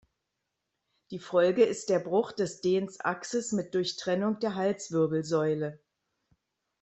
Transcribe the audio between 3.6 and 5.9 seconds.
Durchtrennung der Halswirbelsäule.